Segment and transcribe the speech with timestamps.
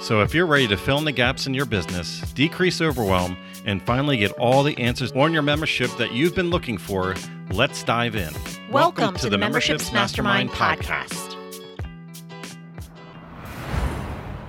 [0.00, 3.36] So, if you're ready to fill in the gaps in your business, decrease overwhelm,
[3.66, 7.16] and finally get all the answers on your membership that you've been looking for,
[7.50, 8.32] let's dive in.
[8.32, 11.08] Welcome, Welcome to, to, the Memberships, Mastermind, Mastermind podcast.
[11.08, 11.34] podcast.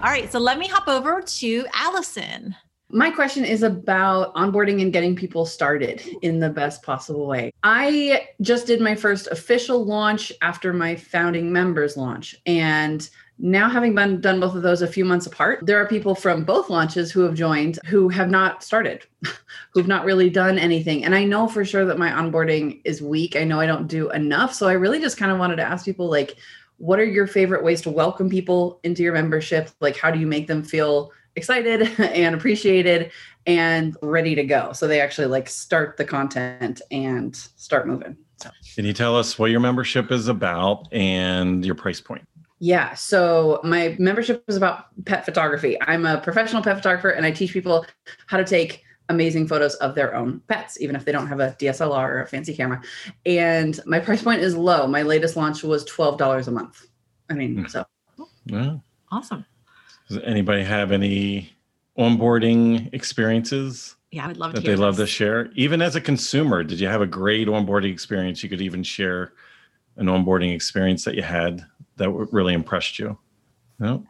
[0.04, 2.56] All right, so let me hop over to Allison.
[2.92, 7.52] My question is about onboarding and getting people started in the best possible way.
[7.64, 12.36] I just did my first official launch after my founding members launch.
[12.46, 13.10] And
[13.42, 16.44] now, having been done both of those a few months apart, there are people from
[16.44, 19.06] both launches who have joined who have not started,
[19.74, 21.06] who've not really done anything.
[21.06, 23.38] And I know for sure that my onboarding is weak.
[23.38, 24.54] I know I don't do enough.
[24.54, 26.36] So I really just kind of wanted to ask people like,
[26.80, 29.70] what are your favorite ways to welcome people into your membership?
[29.80, 33.10] Like, how do you make them feel excited and appreciated
[33.46, 34.74] and ready to go?
[34.74, 38.18] So they actually like start the content and start moving.
[38.42, 38.50] So.
[38.76, 42.26] Can you tell us what your membership is about and your price point?
[42.60, 42.94] Yeah.
[42.94, 45.78] So my membership is about pet photography.
[45.82, 47.86] I'm a professional pet photographer and I teach people
[48.28, 51.56] how to take amazing photos of their own pets, even if they don't have a
[51.60, 52.82] DSLR or a fancy camera.
[53.26, 54.88] And my price point is low.
[54.88, 56.88] My latest launch was $12 a month.
[57.30, 57.70] I mean, mm.
[57.70, 57.86] so.
[58.46, 58.78] Yeah.
[59.12, 59.46] Awesome.
[60.08, 61.52] Does anybody have any
[61.98, 63.96] onboarding experiences?
[64.12, 64.80] Yeah, I would love that to they this.
[64.80, 65.52] love to share.
[65.56, 68.44] Even as a consumer, did you have a great onboarding experience?
[68.44, 69.34] You could even share
[69.98, 71.66] an onboarding experience that you had
[72.00, 73.18] that really impressed you?
[73.78, 74.06] No.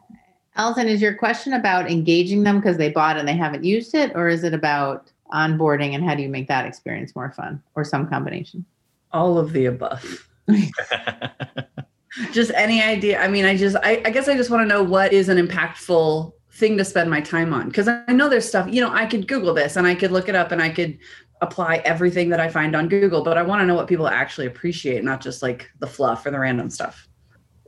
[0.56, 4.12] Allison, is your question about engaging them because they bought and they haven't used it,
[4.14, 7.84] or is it about onboarding and how do you make that experience more fun, or
[7.84, 8.64] some combination?
[9.12, 10.28] All of the above.
[12.32, 13.20] just any idea.
[13.20, 15.38] I mean, I just, I, I guess I just want to know what is an
[15.38, 19.06] impactful thing to spend my time on because I know there's stuff, you know, I
[19.06, 20.98] could Google this and I could look it up and I could
[21.40, 24.46] apply everything that I find on Google, but I want to know what people actually
[24.46, 27.08] appreciate, not just like the fluff or the random stuff.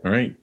[0.04, 0.34] All right.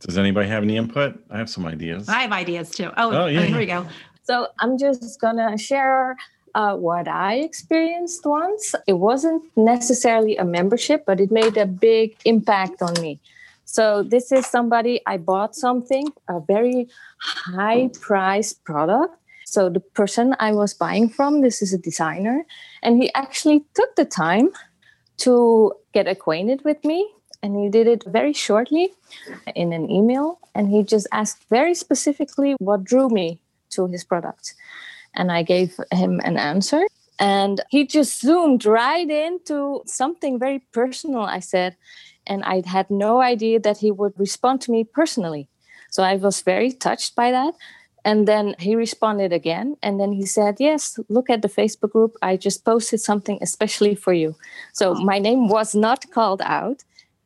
[0.00, 1.22] Does anybody have any input?
[1.30, 2.08] I have some ideas.
[2.08, 2.90] I have ideas too.
[2.96, 3.42] Oh, oh yeah.
[3.42, 3.86] here we go.
[4.24, 6.16] So I'm just gonna share
[6.54, 8.74] uh, what I experienced once.
[8.86, 13.20] It wasn't necessarily a membership, but it made a big impact on me.
[13.64, 16.88] So this is somebody I bought something, a very
[17.20, 19.16] high priced product.
[19.46, 22.44] So the person I was buying from, this is a designer,
[22.82, 24.50] and he actually took the time
[25.18, 27.08] to get acquainted with me
[27.42, 28.92] and he did it very shortly
[29.54, 33.38] in an email and he just asked very specifically what drew me
[33.70, 34.54] to his product
[35.14, 36.82] and i gave him an answer
[37.18, 41.76] and he just zoomed right into something very personal i said
[42.26, 45.48] and i had no idea that he would respond to me personally
[45.90, 47.54] so i was very touched by that
[48.04, 49.76] and then he responded again.
[49.82, 52.16] And then he said, Yes, look at the Facebook group.
[52.22, 54.34] I just posted something especially for you.
[54.72, 56.82] So my name was not called out.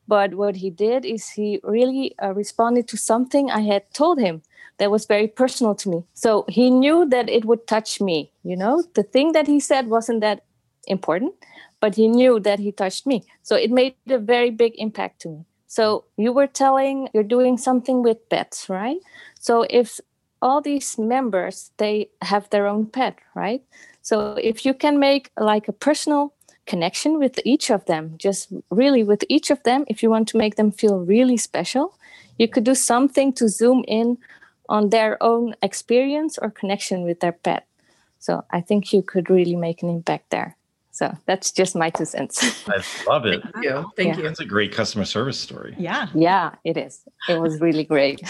[0.09, 4.43] But what he did is he really uh, responded to something I had told him
[4.79, 6.05] that was very personal to me.
[6.15, 8.31] So he knew that it would touch me.
[8.43, 10.45] You know, the thing that he said wasn't that
[10.87, 11.35] important,
[11.81, 13.25] but he knew that he touched me.
[13.43, 15.45] So it made a very big impact to me.
[15.67, 18.99] So you were telling you're doing something with pets, right?
[19.41, 20.01] So if
[20.41, 23.63] all these members they have their own pet, right?
[24.03, 26.33] So if you can make like a personal
[26.67, 28.15] connection with each of them.
[28.19, 31.97] Just really with each of them if you want to make them feel really special
[32.39, 34.19] you could do something to zoom in
[34.69, 37.67] on their own experience or connection with their pet.
[38.19, 40.57] So i think you could really make an impact there.
[40.91, 42.67] So that's just my two cents.
[42.69, 43.43] I love it.
[43.43, 43.93] Thank you.
[43.97, 44.17] Thank yeah.
[44.17, 44.23] you.
[44.23, 45.75] That's a great customer service story.
[45.79, 46.09] Yeah.
[46.15, 47.03] Yeah it is.
[47.29, 48.21] It was really great.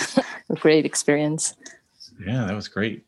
[0.50, 1.54] A great experience.
[2.26, 3.05] Yeah that was great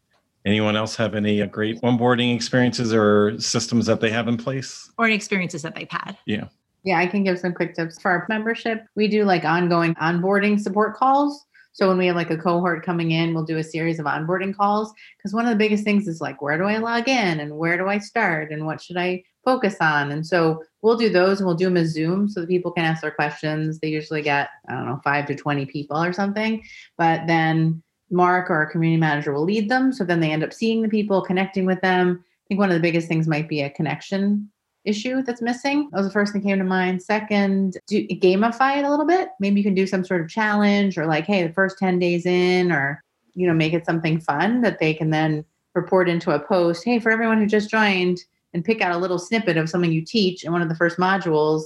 [0.49, 4.91] Anyone else have any uh, great onboarding experiences or systems that they have in place?
[4.97, 6.17] Or any experiences that they've had?
[6.25, 6.49] Yeah.
[6.85, 8.87] Yeah, I can give some quick tips for our membership.
[8.97, 11.45] We do like ongoing onboarding support calls.
[11.73, 14.57] So when we have like a cohort coming in, we'll do a series of onboarding
[14.57, 17.59] calls because one of the biggest things is like, where do I log in and
[17.59, 20.11] where do I start and what should I focus on?
[20.13, 22.87] And so we'll do those and we'll do them as Zoom so that people can
[22.87, 23.81] ask their questions.
[23.81, 26.65] They usually get, I don't know, five to 20 people or something.
[26.97, 29.93] But then Mark or our community manager will lead them.
[29.93, 32.25] So then they end up seeing the people, connecting with them.
[32.25, 34.51] I think one of the biggest things might be a connection
[34.85, 35.89] issue that's missing.
[35.91, 37.03] That was the first thing came to mind.
[37.03, 39.29] Second, do gamify it a little bit.
[39.39, 42.25] Maybe you can do some sort of challenge or like, hey, the first 10 days
[42.25, 45.45] in, or you know, make it something fun that they can then
[45.75, 46.85] report into a post.
[46.85, 48.19] Hey, for everyone who just joined,
[48.55, 50.97] and pick out a little snippet of something you teach in one of the first
[50.97, 51.65] modules,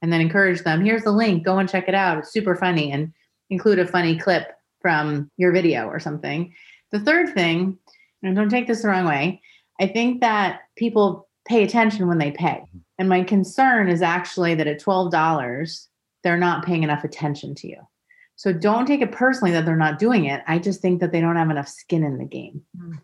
[0.00, 0.84] and then encourage them.
[0.84, 1.42] Here's the link.
[1.42, 2.18] Go and check it out.
[2.18, 3.12] It's super funny, and
[3.50, 6.52] include a funny clip from your video or something.
[6.90, 7.78] The third thing,
[8.22, 9.40] and don't take this the wrong way,
[9.80, 12.64] I think that people pay attention when they pay.
[12.98, 15.86] And my concern is actually that at $12,
[16.22, 17.78] they're not paying enough attention to you.
[18.36, 20.42] So don't take it personally that they're not doing it.
[20.46, 22.62] I just think that they don't have enough skin in the game.
[22.76, 23.00] Mm.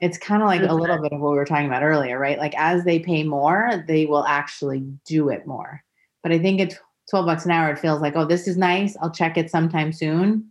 [0.00, 2.38] It's kind of like a little bit of what we were talking about earlier, right?
[2.38, 5.82] Like as they pay more, they will actually do it more.
[6.22, 6.76] But I think it's
[7.10, 8.96] 12 bucks an hour, it feels like, oh, this is nice.
[9.00, 10.50] I'll check it sometime soon.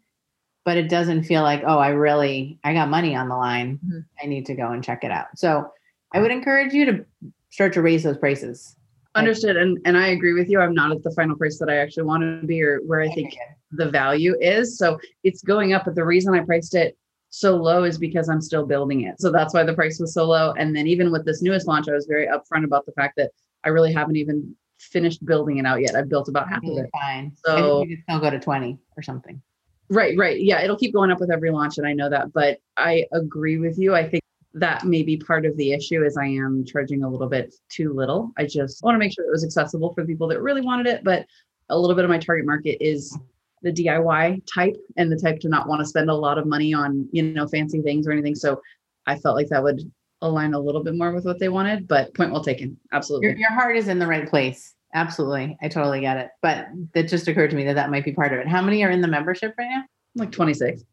[0.66, 3.80] But it doesn't feel like, oh, I really, I got money on the line.
[3.86, 4.00] Mm-hmm.
[4.22, 5.28] I need to go and check it out.
[5.36, 5.72] So
[6.12, 7.06] I would encourage you to
[7.52, 8.76] start to raise those prices.
[9.14, 9.56] Understood.
[9.56, 10.60] And and I agree with you.
[10.60, 13.10] I'm not at the final price that I actually want to be or where I
[13.10, 13.38] think
[13.72, 14.78] the value is.
[14.78, 15.86] So it's going up.
[15.86, 16.98] But the reason I priced it
[17.30, 19.20] so low is because I'm still building it.
[19.22, 20.52] So that's why the price was so low.
[20.58, 23.32] And then even with this newest launch, I was very upfront about the fact that
[23.64, 25.96] I really haven't even finished building it out yet.
[25.96, 26.90] I've built about half of it.
[26.92, 27.34] Fine.
[27.46, 29.42] So you can still go to 20 or something.
[29.90, 30.42] Right, right.
[30.42, 32.34] Yeah, it'll keep going up with every launch, and I know that.
[32.34, 33.94] But I agree with you.
[33.94, 34.24] I think
[34.56, 37.94] that may be part of the issue is I am charging a little bit too
[37.94, 38.32] little.
[38.38, 41.04] I just want to make sure it was accessible for people that really wanted it,
[41.04, 41.26] but
[41.70, 43.18] a little bit of my target market is
[43.64, 46.74] the DIY type and the type to not want to spend a lot of money
[46.74, 48.36] on, you know, fancy things or anything.
[48.36, 48.62] So
[49.08, 49.82] I felt like that would
[50.22, 52.78] align a little bit more with what they wanted, but point well taken.
[52.94, 53.30] Absolutely.
[53.30, 54.75] Your, your heart is in the right place.
[54.96, 55.58] Absolutely.
[55.62, 56.32] I totally get it.
[56.42, 58.48] But that just occurred to me that that might be part of it.
[58.48, 59.84] How many are in the membership right now?
[60.16, 60.84] Like 26.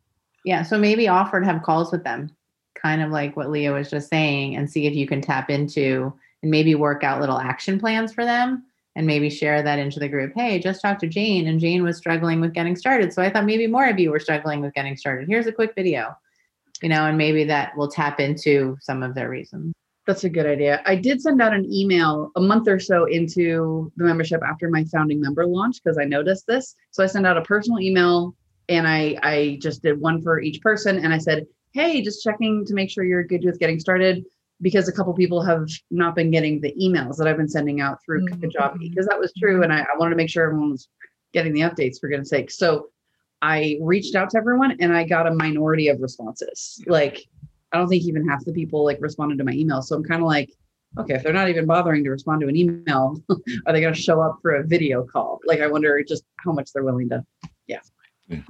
[0.45, 0.63] Yeah.
[0.63, 2.31] So maybe offer to have calls with them
[2.75, 6.13] kind of like what Leah was just saying, and see if you can tap into
[6.43, 8.65] and maybe work out little action plans for them
[8.97, 10.33] and maybe share that into the group.
[10.35, 13.13] Hey, just talked to Jane, and Jane was struggling with getting started.
[13.13, 15.29] So I thought maybe more of you were struggling with getting started.
[15.29, 16.17] Here's a quick video,
[16.83, 19.73] you know, and maybe that will tap into some of their reasons.
[20.07, 20.83] That's a good idea.
[20.85, 24.85] I did send out an email a month or so into the membership after my
[24.85, 26.75] founding member launch because I noticed this.
[26.91, 28.35] So I sent out a personal email
[28.69, 32.65] and I I just did one for each person and I said, hey, just checking
[32.67, 34.25] to make sure you're good with getting started
[34.61, 37.99] because a couple people have not been getting the emails that I've been sending out
[38.05, 38.45] through mm-hmm.
[38.45, 39.63] Kajabi because that was true.
[39.63, 40.89] And I, I, wanted to make sure everyone was
[41.33, 42.51] getting the updates for goodness sake.
[42.51, 42.89] So
[43.41, 46.83] I reached out to everyone and I got a minority of responses.
[46.87, 47.27] Like,
[47.73, 49.83] I don't think even half the people like responded to my email.
[49.83, 50.51] So I'm kind of like,
[50.99, 53.23] okay, if they're not even bothering to respond to an email,
[53.67, 55.41] are they going to show up for a video call?
[55.47, 57.25] Like, I wonder just how much they're willing to,
[57.67, 57.81] yeah.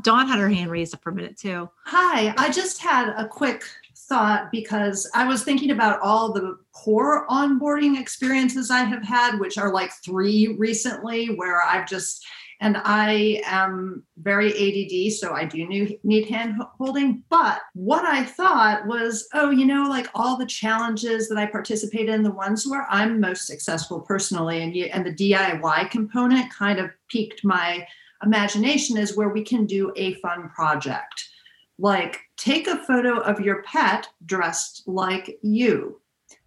[0.03, 1.69] Dawn had her hand raised up for a minute too.
[1.87, 3.65] Hi, I just had a quick
[3.97, 9.59] thought because I was thinking about all the poor onboarding experiences I have had, which
[9.59, 12.25] are like three recently, where I've just
[12.63, 17.25] and I am very ADD, so I do need hand holding.
[17.29, 22.09] But what I thought was, oh, you know, like all the challenges that I participate
[22.09, 26.79] in, the ones where I'm most successful personally, and you, and the DIY component kind
[26.79, 27.85] of piqued my
[28.23, 31.29] imagination is where we can do a fun project.
[31.81, 36.01] Like take a photo of your pet dressed like you.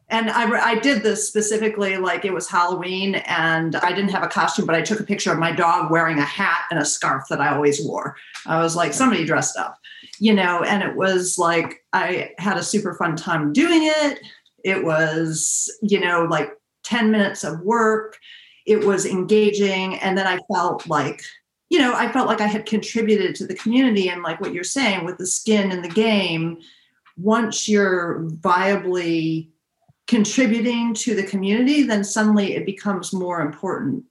[0.10, 4.28] And I, I did this specifically like it was Halloween and I didn't have a
[4.28, 7.24] costume, but I took a picture of my dog wearing a hat and a scarf
[7.30, 8.16] that I always wore.
[8.46, 9.80] I was like, somebody dressed up,
[10.20, 14.20] you know, and it was like I had a super fun time doing it.
[14.64, 16.52] It was, you know, like
[16.84, 18.20] 10 minutes of work.
[18.68, 19.96] It was engaging.
[19.96, 21.22] And then I felt like
[21.70, 24.64] you know, I felt like I had contributed to the community and like what you're
[24.64, 26.60] saying with the skin in the game,
[27.18, 29.50] once you're viably
[30.08, 34.04] contributing to the community, then suddenly it becomes more important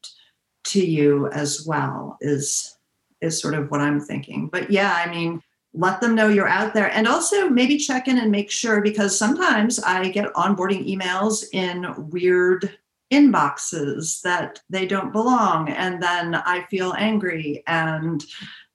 [0.65, 2.77] to you as well, is
[3.21, 4.49] is sort of what I'm thinking.
[4.49, 8.19] But yeah, I mean, let them know you're out there and also maybe check in
[8.19, 12.77] and make sure because sometimes I get onboarding emails in weird
[13.13, 18.25] inboxes that they don't belong and then i feel angry and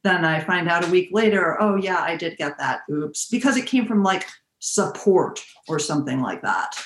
[0.04, 3.58] then i find out a week later oh yeah i did get that oops because
[3.58, 4.28] it came from like
[4.60, 6.86] support or something like that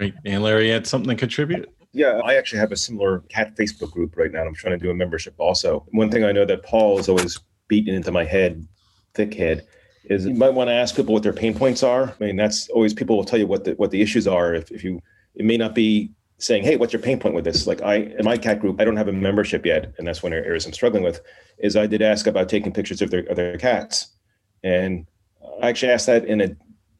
[0.00, 3.56] great and larry you had something to contribute yeah, I actually have a similar cat
[3.56, 4.44] Facebook group right now.
[4.44, 5.86] I'm trying to do a membership also.
[5.90, 8.66] One thing I know that Paul is always beating into my head,
[9.14, 9.66] thick head,
[10.04, 12.14] is you might want to ask people what their pain points are.
[12.20, 14.54] I mean, that's always people will tell you what the what the issues are.
[14.54, 15.00] If, if you
[15.34, 18.24] it may not be saying, "Hey, what's your pain point with this?" Like I in
[18.24, 21.02] my cat group, I don't have a membership yet, and that's one areas I'm struggling
[21.02, 21.20] with.
[21.58, 24.14] Is I did ask about taking pictures of their of their cats,
[24.62, 25.06] and
[25.60, 26.56] I actually asked that in a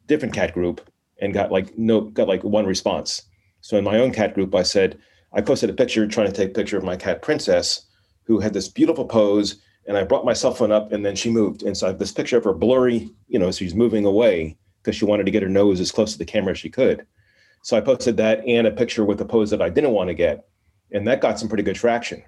[0.06, 0.80] different cat group
[1.20, 3.22] and got like no got like one response.
[3.60, 4.98] So in my own cat group, I said
[5.32, 7.86] I posted a picture trying to take a picture of my cat Princess,
[8.24, 11.30] who had this beautiful pose, And I brought my cell phone up and then she
[11.30, 11.62] moved.
[11.62, 14.96] And so I have this picture of her blurry, you know, she's moving away because
[14.96, 17.06] she wanted to get her nose as close to the camera as she could.
[17.62, 20.14] So I posted that and a picture with the pose that I didn't want to
[20.14, 20.48] get.
[20.92, 22.22] And that got some pretty good traction.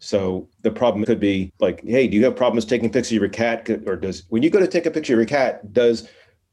[0.00, 3.28] So the problem could be like, hey, do you have problems taking pictures of your
[3.28, 3.68] cat?
[3.86, 6.08] Or does when you go to take a picture of your cat, does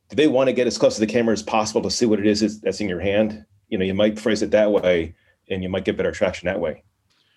[0.09, 2.19] do they want to get as close to the camera as possible to see what
[2.19, 3.45] it is that's in your hand?
[3.69, 5.15] You know, you might phrase it that way
[5.49, 6.83] and you might get better traction that way.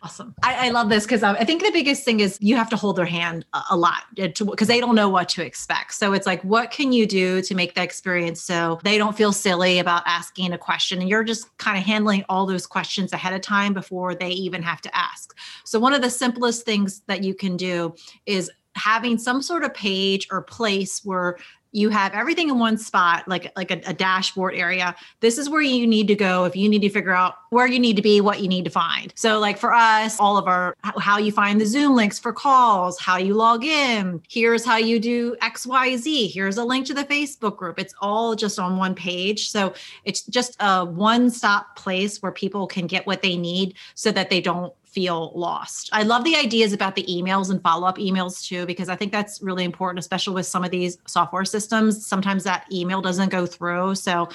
[0.01, 0.33] Awesome.
[0.45, 2.77] I, I love this because um, I think the biggest thing is you have to
[2.77, 5.95] hold their hand a, a lot uh, because they don't know what to expect.
[5.95, 9.33] So it's like, what can you do to make that experience so they don't feel
[9.33, 11.01] silly about asking a question?
[11.01, 14.63] And you're just kind of handling all those questions ahead of time before they even
[14.63, 15.37] have to ask.
[15.65, 19.75] So, one of the simplest things that you can do is having some sort of
[19.75, 21.39] page or place where
[21.79, 24.95] you have everything in one spot like like a, a, dashboard area.
[25.21, 27.79] This is where you need to go if you need to figure out where you
[27.79, 29.13] need to be what you need to find.
[29.17, 32.99] So like for us all of our how you find the zoom links for calls
[32.99, 37.57] how you log in here's how you do xyz here's a link to the facebook
[37.57, 37.79] group.
[37.79, 39.51] It's all just on one page.
[39.51, 44.11] So it's just a one stop place where people can get what they need so
[44.13, 45.91] that they don't feel lost.
[45.93, 49.13] I love the ideas about the emails and follow up emails too, because I think
[49.13, 52.07] that's really important, especially with some of these software systems.
[52.07, 53.95] Sometimes that email doesn't go through.
[53.95, 54.29] So,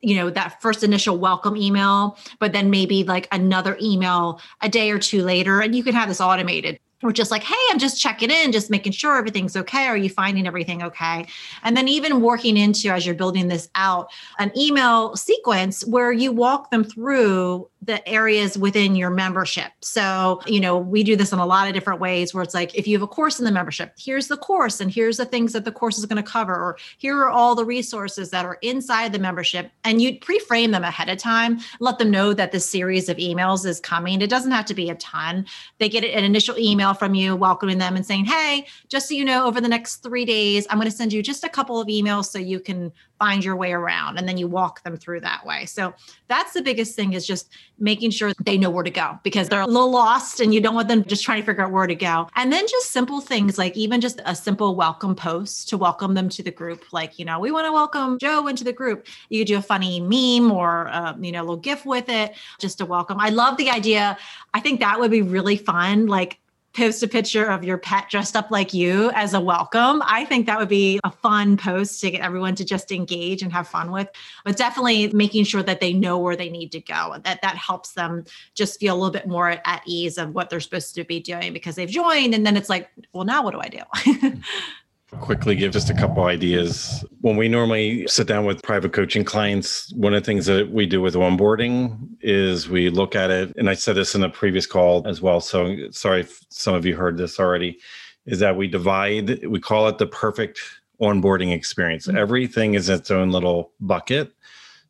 [0.00, 4.90] you know, that first initial welcome email, but then maybe like another email a day
[4.90, 8.00] or two later, and you can have this automated we're just like, hey, I'm just
[8.00, 9.86] checking in, just making sure everything's okay.
[9.86, 11.26] Are you finding everything okay?
[11.64, 16.32] And then even working into as you're building this out, an email sequence where you
[16.32, 19.72] walk them through the areas within your membership.
[19.80, 22.72] So, you know, we do this in a lot of different ways where it's like,
[22.76, 25.52] if you have a course in the membership, here's the course and here's the things
[25.52, 28.58] that the course is going to cover, or here are all the resources that are
[28.62, 29.72] inside the membership.
[29.82, 33.66] And you pre-frame them ahead of time, let them know that this series of emails
[33.66, 34.22] is coming.
[34.22, 35.44] It doesn't have to be a ton.
[35.78, 39.24] They get an initial email from you welcoming them and saying, Hey, just so you
[39.24, 41.88] know, over the next three days, I'm going to send you just a couple of
[41.88, 44.18] emails so you can find your way around.
[44.18, 45.64] And then you walk them through that way.
[45.64, 45.94] So
[46.26, 49.60] that's the biggest thing is just making sure they know where to go because they're
[49.60, 51.94] a little lost and you don't want them just trying to figure out where to
[51.94, 52.28] go.
[52.34, 56.28] And then just simple things like even just a simple welcome post to welcome them
[56.30, 56.92] to the group.
[56.92, 59.06] Like, you know, we want to welcome Joe into the group.
[59.28, 62.34] You could do a funny meme or, uh, you know, a little GIF with it
[62.58, 63.20] just to welcome.
[63.20, 64.18] I love the idea.
[64.52, 66.08] I think that would be really fun.
[66.08, 66.40] Like,
[66.74, 70.02] post a picture of your pet dressed up like you as a welcome.
[70.04, 73.52] I think that would be a fun post to get everyone to just engage and
[73.52, 74.08] have fun with.
[74.44, 77.16] But definitely making sure that they know where they need to go.
[77.24, 78.24] That that helps them
[78.54, 81.52] just feel a little bit more at ease of what they're supposed to be doing
[81.52, 84.40] because they've joined and then it's like, well now what do I do?
[85.20, 87.04] quickly give just a couple ideas.
[87.20, 90.86] When we normally sit down with private coaching clients, one of the things that we
[90.86, 94.66] do with onboarding is we look at it, and I said this in a previous
[94.66, 95.40] call as well.
[95.40, 97.78] So sorry if some of you heard this already,
[98.26, 100.60] is that we divide, we call it the perfect
[101.00, 102.06] onboarding experience.
[102.06, 102.18] Mm-hmm.
[102.18, 104.32] Everything is its own little bucket.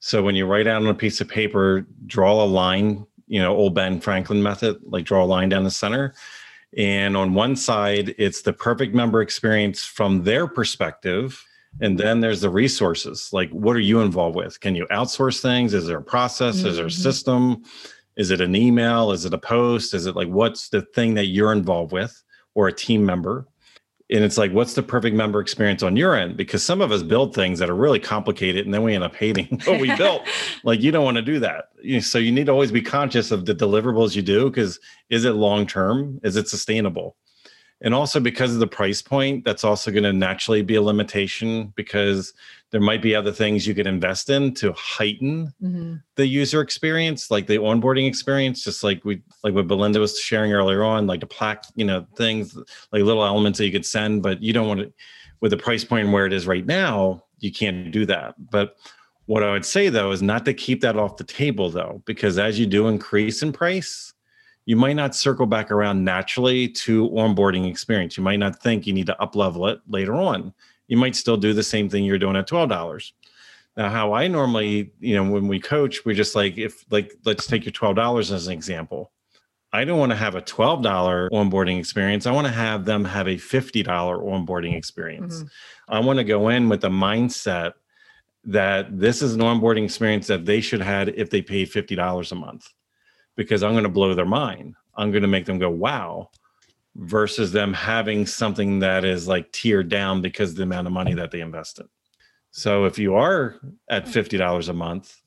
[0.01, 3.57] So when you write out on a piece of paper, draw a line, you know,
[3.57, 6.15] old Ben Franklin method, like draw a line down the center
[6.77, 11.45] and on one side, it's the perfect member experience from their perspective.
[11.81, 13.31] And then there's the resources.
[13.33, 14.61] Like, what are you involved with?
[14.61, 15.75] Can you outsource things?
[15.75, 16.59] Is there a process?
[16.59, 16.67] Mm-hmm.
[16.67, 17.03] Is there a mm-hmm.
[17.03, 17.65] system?
[18.17, 19.11] Is it an email?
[19.13, 19.95] Is it a post?
[19.95, 22.23] Is it like what's the thing that you're involved with
[22.55, 23.47] or a team member?
[24.13, 26.37] And it's like what's the perfect member experience on your end?
[26.37, 29.17] Because some of us build things that are really complicated and then we end up
[29.17, 30.23] hating what we built.
[30.63, 31.71] Like you don't want to do that.
[32.01, 34.79] So you need to always be conscious of the deliverables you do because
[35.09, 37.17] is it long term is it sustainable?
[37.81, 41.73] And also because of the price point that's also going to naturally be a limitation
[41.75, 42.33] because
[42.73, 45.95] there might be other things you could invest in to heighten mm-hmm.
[46.17, 50.53] the user experience like the onboarding experience just like we like what belinda was sharing
[50.53, 52.57] earlier on like the plaque you know things
[52.93, 54.93] like little elements that you could send but you don't want to
[55.41, 58.77] with the price point where it is right now you can't do that but
[59.27, 62.39] what i would say though is not to keep that off the table though because
[62.39, 64.15] as you do increase in price
[64.65, 68.17] you might not circle back around naturally to onboarding experience.
[68.17, 70.55] You might not think you need to up level it later on.
[70.89, 73.13] You might still do the same thing you're doing at $12.
[73.77, 77.47] Now, how I normally, you know, when we coach, we're just like, if like, let's
[77.47, 79.13] take your $12 as an example.
[79.73, 82.27] I don't want to have a $12 onboarding experience.
[82.27, 85.39] I want to have them have a $50 onboarding experience.
[85.39, 85.95] Mm-hmm.
[85.95, 87.73] I want to go in with the mindset
[88.45, 92.35] that this is an onboarding experience that they should have if they paid $50 a
[92.35, 92.69] month
[93.37, 94.75] because I'm going to blow their mind.
[94.95, 96.29] I'm going to make them go, wow,
[96.97, 101.15] versus them having something that is like tiered down because of the amount of money
[101.15, 101.87] that they invested.
[102.51, 103.57] So if you are
[103.89, 105.23] at $50 a month,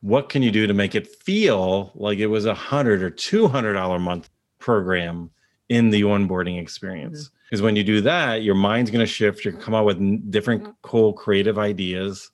[0.00, 3.46] what can you do to make it feel like it was a hundred or two
[3.46, 4.28] hundred dollar a month
[4.58, 5.30] program
[5.68, 7.24] in the onboarding experience?
[7.24, 7.36] Mm-hmm.
[7.44, 9.44] Because when you do that, your mind's going to shift.
[9.44, 12.30] You're going to come up with different cool creative ideas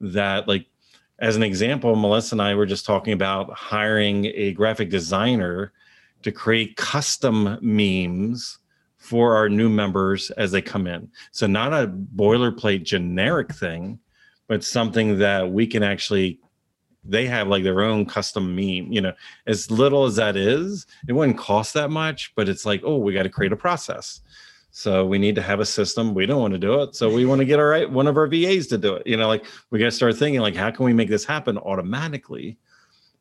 [0.00, 0.66] that, like,
[1.20, 5.72] as an example, Melissa and I were just talking about hiring a graphic designer
[6.22, 8.58] to create custom memes
[8.96, 11.10] for our new members as they come in.
[11.30, 13.98] So, not a boilerplate generic thing,
[14.48, 16.40] but something that we can actually
[17.04, 19.12] they have like their own custom meme you know.
[19.46, 23.14] As little as that is it wouldn't cost that much but it's like oh we
[23.14, 24.20] got to create a process.
[24.70, 26.14] So we need to have a system.
[26.14, 28.16] We don't want to do it so we want to get our right one of
[28.16, 29.06] our vas to do it.
[29.06, 31.56] You know like we got to start thinking like how can we make this happen
[31.58, 32.58] automatically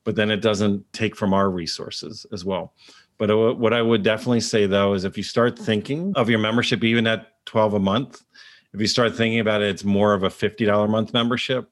[0.08, 2.74] but then it doesn't take from our resources as well
[3.18, 6.40] but uh, what i would definitely say though is if you start thinking of your
[6.40, 8.24] membership even at 12 a month
[8.74, 11.70] if you start thinking about it it's more of a $50 a month membership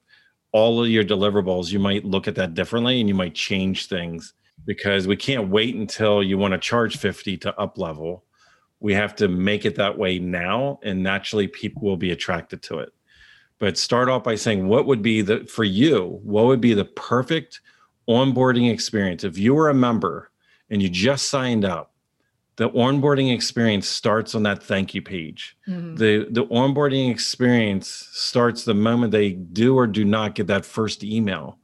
[0.55, 4.33] all of your deliverables, you might look at that differently and you might change things
[4.65, 8.23] because we can't wait until you want to charge 50 to up level.
[8.79, 12.79] We have to make it that way now, and naturally, people will be attracted to
[12.79, 12.93] it.
[13.59, 16.85] But start off by saying, what would be the, for you, what would be the
[16.85, 17.59] perfect
[18.07, 19.23] onboarding experience?
[19.23, 20.31] If you were a member
[20.69, 21.93] and you just signed up,
[22.57, 25.57] the onboarding experience starts on that thank you page.
[25.67, 25.95] Mm-hmm.
[25.95, 31.03] The the onboarding experience starts the moment they do or do not get that first
[31.03, 31.59] email.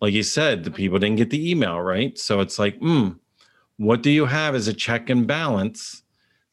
[0.00, 2.16] Like you said, the people didn't get the email, right?
[2.16, 3.10] So it's like, hmm,
[3.78, 6.02] what do you have as a check and balance?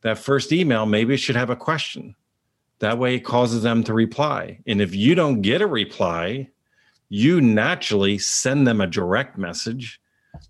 [0.02, 2.16] That first email maybe it should have a question.
[2.80, 4.60] That way it causes them to reply.
[4.66, 6.50] And if you don't get a reply,
[7.10, 10.00] you naturally send them a direct message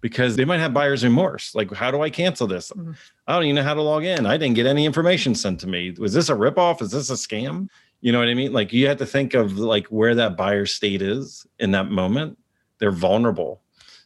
[0.01, 1.53] because they might have buyer's remorse.
[1.53, 2.71] Like, how do I cancel this?
[2.71, 2.91] Mm-hmm.
[3.27, 4.25] I don't even know how to log in.
[4.25, 5.91] I didn't get any information sent to me.
[5.97, 6.81] Was this a ripoff?
[6.81, 7.69] Is this a scam?
[8.01, 8.53] You know what I mean?
[8.53, 12.37] Like, you have to think of like where that buyer state is in that moment.
[12.79, 13.61] They're vulnerable.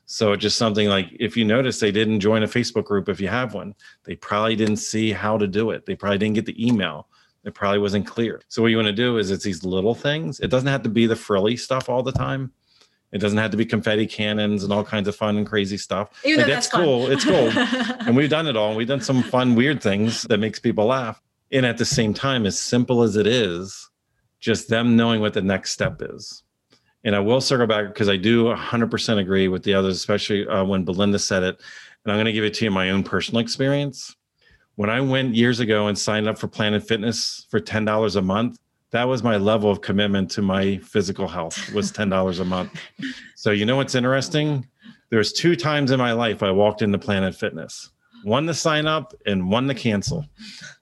[0.06, 3.22] So it's just something like if you notice they didn't join a Facebook group, if
[3.22, 3.76] you have one,
[4.06, 5.86] they probably didn't see how to do it.
[5.86, 7.08] They probably didn't get the email.
[7.44, 8.42] It probably wasn't clear.
[8.48, 10.40] So what you want to do is it's these little things.
[10.40, 12.52] It doesn't have to be the frilly stuff all the time
[13.12, 16.12] it doesn't have to be confetti cannons and all kinds of fun and crazy stuff.
[16.24, 17.08] Even like, that's, that's cool.
[17.08, 17.50] It's cool.
[18.08, 18.76] and we've done it all.
[18.76, 21.22] We've done some fun, weird things that makes people laugh.
[21.52, 23.90] And at the same time, as simple as it is,
[24.40, 26.44] just them knowing what the next step is.
[27.04, 30.64] And I will circle back because I do 100% agree with the others, especially uh,
[30.64, 31.60] when Belinda said it.
[32.06, 34.16] And I'm going to give it to you my own personal experience.
[34.80, 38.58] When I went years ago and signed up for Planet Fitness for $10 a month,
[38.92, 42.72] that was my level of commitment to my physical health was $10 a month.
[43.36, 44.66] So you know what's interesting?
[45.10, 47.90] There's two times in my life I walked into Planet Fitness.
[48.24, 50.26] One to sign up and one to cancel.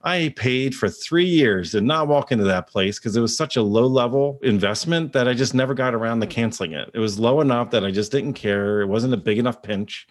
[0.03, 3.57] I paid for three years, did not walk into that place because it was such
[3.57, 6.91] a low level investment that I just never got around to canceling it.
[6.93, 8.81] It was low enough that I just didn't care.
[8.81, 10.07] It wasn't a big enough pinch,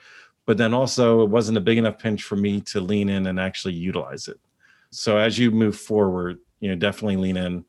[0.46, 3.38] but then also it wasn't a big enough pinch for me to lean in and
[3.38, 4.40] actually utilize it.
[4.90, 7.64] So as you move forward, you know, definitely lean in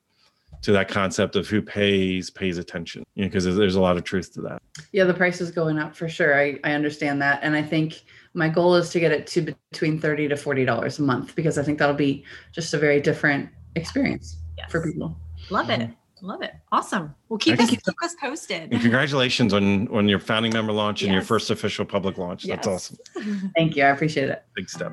[0.61, 4.03] to that concept of who pays pays attention you know because there's a lot of
[4.03, 4.61] truth to that.
[4.91, 6.39] Yeah the price is going up for sure.
[6.39, 7.39] I i understand that.
[7.43, 8.01] And i think
[8.33, 11.57] my goal is to get it to between 30 to 40 dollars a month because
[11.57, 14.71] i think that'll be just a very different experience yes.
[14.71, 15.17] for people.
[15.49, 15.93] Love it mm-hmm.
[16.21, 20.51] Love it awesome well keep us keep us posted and congratulations on on your founding
[20.51, 21.07] member launch yes.
[21.07, 22.55] and your first official public launch yes.
[22.55, 24.91] that's awesome thank you i appreciate it big step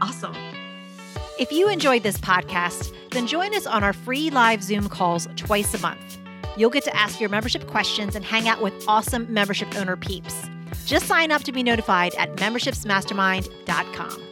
[0.00, 0.34] awesome
[1.38, 5.74] if you enjoyed this podcast, then join us on our free live Zoom calls twice
[5.74, 6.18] a month.
[6.56, 10.48] You'll get to ask your membership questions and hang out with awesome membership owner peeps.
[10.86, 14.25] Just sign up to be notified at membershipsmastermind.com.